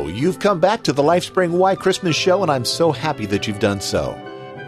Oh, 0.00 0.06
you've 0.06 0.38
come 0.38 0.60
back 0.60 0.84
to 0.84 0.92
the 0.92 1.02
Lifespring 1.02 1.50
Why 1.50 1.74
Christmas 1.74 2.14
show, 2.14 2.42
and 2.42 2.52
I'm 2.52 2.64
so 2.64 2.92
happy 2.92 3.26
that 3.26 3.48
you've 3.48 3.58
done 3.58 3.80
so. 3.80 4.16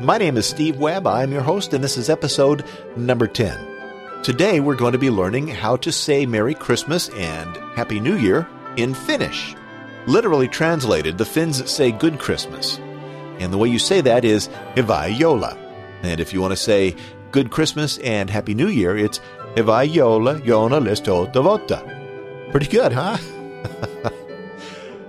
My 0.01 0.19
name 0.19 0.37
is 0.37 0.45
Steve 0.45 0.79
Webb. 0.79 1.07
I'm 1.07 1.31
your 1.31 1.41
host, 1.41 1.73
and 1.73 1.85
this 1.85 1.97
is 1.97 2.11
episode 2.11 2.65
number 2.97 3.29
10. 3.29 4.25
Today, 4.25 4.59
we're 4.59 4.75
going 4.75 4.91
to 4.91 4.99
be 4.99 5.09
learning 5.09 5.47
how 5.47 5.77
to 5.77 5.93
say 5.93 6.27
Merry 6.27 6.53
Christmas 6.53 7.11
and 7.11 7.57
Happy 7.77 8.01
New 8.01 8.17
Year 8.17 8.49
in 8.77 8.93
Finnish. 8.93 9.55
Literally 10.09 10.49
translated, 10.49 11.17
the 11.17 11.25
Finns 11.25 11.71
say 11.71 11.93
Good 11.93 12.19
Christmas. 12.19 12.79
And 13.39 13.53
the 13.53 13.59
way 13.59 13.69
you 13.69 13.79
say 13.79 14.01
that 14.01 14.25
is 14.25 14.49
Hyvää. 14.75 15.57
And 16.03 16.19
if 16.19 16.33
you 16.33 16.41
want 16.41 16.55
to 16.55 16.57
say 16.57 16.97
Good 17.31 17.53
Christmas 17.53 17.99
and 17.99 18.29
Happy 18.29 18.53
New 18.53 18.69
Year, 18.69 18.97
it's 18.97 19.21
Hyvää 19.55 19.85
joulua, 19.95 20.41
Jona 20.45 20.81
listo 20.81 21.27
devota. 21.33 21.81
Pretty 22.51 22.67
good, 22.67 22.91
huh? 22.91 23.17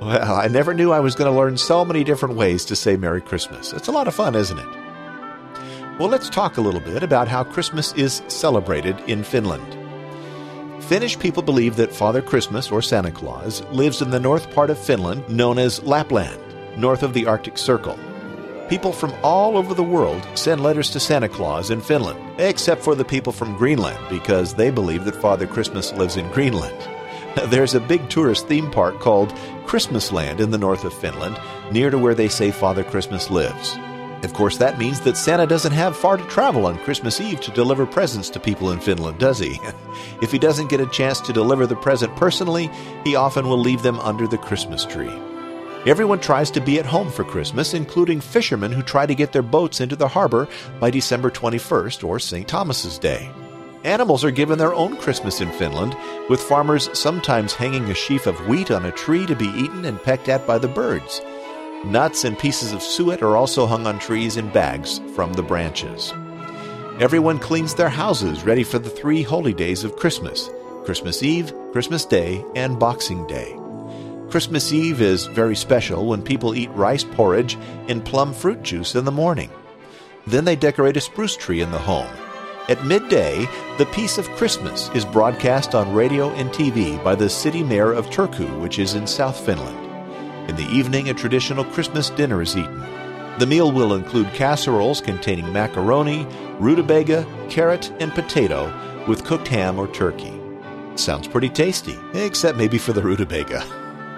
Well, 0.01 0.35
I 0.35 0.47
never 0.47 0.73
knew 0.73 0.91
I 0.91 0.99
was 0.99 1.13
going 1.13 1.31
to 1.31 1.37
learn 1.37 1.57
so 1.57 1.85
many 1.85 2.03
different 2.03 2.33
ways 2.33 2.65
to 2.65 2.75
say 2.75 2.97
Merry 2.97 3.21
Christmas. 3.21 3.71
It's 3.71 3.87
a 3.87 3.91
lot 3.91 4.07
of 4.07 4.15
fun, 4.15 4.33
isn't 4.33 4.57
it? 4.57 4.67
Well, 5.99 6.09
let's 6.09 6.27
talk 6.27 6.57
a 6.57 6.61
little 6.61 6.79
bit 6.79 7.03
about 7.03 7.27
how 7.27 7.43
Christmas 7.43 7.93
is 7.93 8.23
celebrated 8.27 8.99
in 9.01 9.23
Finland. 9.23 9.77
Finnish 10.83 11.19
people 11.19 11.43
believe 11.43 11.75
that 11.75 11.93
Father 11.93 12.19
Christmas, 12.19 12.71
or 12.71 12.81
Santa 12.81 13.11
Claus, 13.11 13.61
lives 13.66 14.02
in 14.02 14.09
the 14.09 14.19
north 14.19 14.49
part 14.55 14.71
of 14.71 14.80
Finland 14.80 15.30
known 15.30 15.59
as 15.59 15.83
Lapland, 15.83 16.41
north 16.75 17.03
of 17.03 17.13
the 17.13 17.27
Arctic 17.27 17.59
Circle. 17.59 17.99
People 18.69 18.91
from 18.91 19.13
all 19.21 19.55
over 19.55 19.75
the 19.75 19.83
world 19.83 20.27
send 20.33 20.63
letters 20.63 20.89
to 20.89 20.99
Santa 20.99 21.30
Claus 21.30 21.69
in 21.69 21.80
Finland, 21.80 22.19
except 22.39 22.81
for 22.81 22.95
the 22.95 23.05
people 23.05 23.31
from 23.31 23.55
Greenland, 23.55 24.03
because 24.09 24.55
they 24.55 24.71
believe 24.71 25.05
that 25.05 25.21
Father 25.21 25.45
Christmas 25.45 25.93
lives 25.93 26.17
in 26.17 26.27
Greenland. 26.31 26.75
There's 27.47 27.75
a 27.75 27.79
big 27.79 28.09
tourist 28.09 28.47
theme 28.47 28.69
park 28.71 28.99
called 28.99 29.29
Christmasland 29.65 30.39
in 30.39 30.51
the 30.51 30.57
north 30.57 30.83
of 30.83 30.93
Finland, 30.93 31.39
near 31.71 31.89
to 31.89 31.97
where 31.97 32.15
they 32.15 32.27
say 32.27 32.51
Father 32.51 32.83
Christmas 32.83 33.29
lives. 33.29 33.77
Of 34.23 34.33
course, 34.33 34.57
that 34.57 34.77
means 34.77 34.99
that 35.01 35.17
Santa 35.17 35.47
doesn't 35.47 35.71
have 35.71 35.97
far 35.97 36.17
to 36.17 36.23
travel 36.25 36.65
on 36.65 36.77
Christmas 36.79 37.19
Eve 37.19 37.41
to 37.41 37.52
deliver 37.52 37.85
presents 37.85 38.29
to 38.31 38.39
people 38.39 38.71
in 38.71 38.79
Finland, 38.79 39.17
does 39.17 39.39
he? 39.39 39.59
if 40.21 40.31
he 40.31 40.37
doesn't 40.37 40.69
get 40.69 40.81
a 40.81 40.87
chance 40.87 41.19
to 41.21 41.33
deliver 41.33 41.65
the 41.65 41.75
present 41.75 42.15
personally, 42.15 42.69
he 43.03 43.15
often 43.15 43.47
will 43.47 43.57
leave 43.57 43.81
them 43.81 43.99
under 44.02 44.27
the 44.27 44.37
Christmas 44.37 44.85
tree. 44.85 45.13
Everyone 45.87 46.19
tries 46.19 46.52
to 46.52 46.61
be 46.61 46.79
at 46.79 46.85
home 46.85 47.09
for 47.09 47.23
Christmas, 47.23 47.73
including 47.73 48.21
fishermen 48.21 48.71
who 48.71 48.83
try 48.83 49.07
to 49.07 49.15
get 49.15 49.31
their 49.31 49.41
boats 49.41 49.81
into 49.81 49.95
the 49.95 50.07
harbor 50.07 50.47
by 50.79 50.91
December 50.91 51.31
21st 51.31 52.07
or 52.07 52.19
St. 52.19 52.47
Thomas's 52.47 52.99
Day. 52.99 53.31
Animals 53.83 54.23
are 54.23 54.31
given 54.31 54.59
their 54.59 54.75
own 54.75 54.95
Christmas 54.95 55.41
in 55.41 55.51
Finland, 55.53 55.97
with 56.29 56.39
farmers 56.39 56.95
sometimes 56.97 57.53
hanging 57.53 57.85
a 57.85 57.95
sheaf 57.95 58.27
of 58.27 58.47
wheat 58.47 58.69
on 58.69 58.85
a 58.85 58.91
tree 58.91 59.25
to 59.25 59.35
be 59.35 59.47
eaten 59.47 59.85
and 59.85 60.01
pecked 60.03 60.29
at 60.29 60.45
by 60.45 60.59
the 60.59 60.67
birds. 60.67 61.19
Nuts 61.83 62.23
and 62.23 62.37
pieces 62.37 62.73
of 62.73 62.83
suet 62.83 63.23
are 63.23 63.35
also 63.35 63.65
hung 63.65 63.87
on 63.87 63.97
trees 63.97 64.37
in 64.37 64.49
bags 64.49 65.02
from 65.15 65.33
the 65.33 65.41
branches. 65.41 66.13
Everyone 66.99 67.39
cleans 67.39 67.73
their 67.73 67.89
houses 67.89 68.43
ready 68.43 68.63
for 68.63 68.77
the 68.77 68.89
three 68.89 69.23
holy 69.23 69.53
days 69.53 69.83
of 69.83 69.95
Christmas 69.95 70.52
Christmas 70.85 71.23
Eve, 71.23 71.52
Christmas 71.71 72.05
Day, 72.05 72.45
and 72.55 72.79
Boxing 72.79 73.25
Day. 73.25 73.57
Christmas 74.29 74.71
Eve 74.71 75.02
is 75.02 75.25
very 75.25 75.55
special 75.55 76.05
when 76.05 76.21
people 76.21 76.53
eat 76.53 76.70
rice 76.71 77.03
porridge 77.03 77.58
and 77.87 78.05
plum 78.05 78.31
fruit 78.31 78.61
juice 78.61 78.93
in 78.93 79.05
the 79.05 79.11
morning. 79.11 79.49
Then 80.27 80.45
they 80.45 80.55
decorate 80.55 80.97
a 80.97 81.02
spruce 81.02 81.36
tree 81.36 81.61
in 81.61 81.71
the 81.71 81.80
home 81.80 82.09
at 82.71 82.86
midday, 82.86 83.49
The 83.77 83.86
Peace 83.87 84.17
of 84.17 84.30
Christmas 84.30 84.89
is 84.95 85.04
broadcast 85.04 85.76
on 85.76 85.93
radio 85.93 86.30
and 86.36 86.49
TV 86.52 87.04
by 87.04 87.15
the 87.15 87.30
city 87.30 87.64
mayor 87.64 87.92
of 87.92 88.09
Turku, 88.09 88.61
which 88.61 88.80
is 88.80 88.93
in 88.93 89.05
South 89.05 89.37
Finland. 89.45 89.77
In 90.49 90.55
the 90.55 90.70
evening, 90.71 91.09
a 91.09 91.14
traditional 91.14 91.65
Christmas 91.65 92.09
dinner 92.11 92.42
is 92.42 92.55
eaten. 92.55 92.80
The 93.39 93.45
meal 93.45 93.73
will 93.73 93.93
include 93.93 94.33
casseroles 94.33 95.02
containing 95.02 95.52
macaroni, 95.52 96.26
rutabaga, 96.59 97.27
carrot, 97.49 97.92
and 97.99 98.14
potato 98.14 98.71
with 99.05 99.26
cooked 99.26 99.49
ham 99.49 99.77
or 99.77 99.89
turkey. 99.89 100.39
Sounds 100.95 101.27
pretty 101.27 101.49
tasty, 101.49 101.98
except 102.14 102.58
maybe 102.58 102.77
for 102.77 102.93
the 102.93 103.03
rutabaga. 103.03 103.65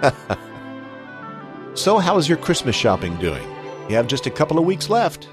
so, 1.73 1.97
how 1.97 2.19
is 2.19 2.29
your 2.29 2.37
Christmas 2.37 2.75
shopping 2.75 3.15
doing? 3.17 3.49
You 3.89 3.95
have 3.95 4.05
just 4.05 4.27
a 4.27 4.31
couple 4.31 4.59
of 4.59 4.65
weeks 4.65 4.91
left. 4.91 5.27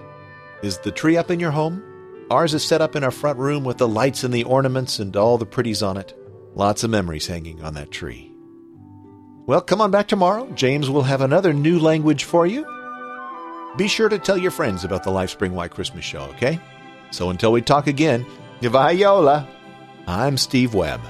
Is 0.63 0.79
the 0.79 0.91
tree 0.91 1.19
up 1.19 1.31
in 1.31 1.39
your 1.39 1.51
home? 1.51 1.90
Ours 2.31 2.55
is 2.55 2.63
set 2.65 2.81
up 2.81 2.95
in 2.95 3.03
our 3.03 3.11
front 3.11 3.41
room 3.41 3.65
with 3.65 3.79
the 3.79 3.89
lights 3.89 4.23
and 4.23 4.33
the 4.33 4.45
ornaments 4.45 5.01
and 5.01 5.17
all 5.17 5.37
the 5.37 5.45
pretties 5.45 5.83
on 5.83 5.97
it. 5.97 6.15
Lots 6.55 6.85
of 6.85 6.91
memories 6.91 7.27
hanging 7.27 7.61
on 7.63 7.75
that 7.75 7.91
tree. 7.91 8.33
Well, 9.47 9.61
come 9.61 9.81
on 9.81 9.91
back 9.91 10.07
tomorrow. 10.07 10.49
James 10.55 10.89
will 10.89 11.03
have 11.03 11.23
another 11.23 11.53
new 11.53 11.81
language 11.81 12.23
for 12.23 12.47
you. 12.47 12.65
Be 13.77 13.89
sure 13.89 14.09
to 14.09 14.19
tell 14.19 14.39
your 14.39 14.53
friends 14.53 14.85
about 14.85 15.03
the 15.03 15.11
Lifespring 15.11 15.51
Why 15.51 15.67
Christmas 15.67 16.05
show, 16.05 16.23
okay? 16.37 16.61
So 17.11 17.31
until 17.31 17.51
we 17.51 17.63
talk 17.63 17.89
again, 17.89 18.25
Hyvää. 18.61 19.47
I'm 20.07 20.37
Steve 20.37 20.73
Webb. 20.73 21.01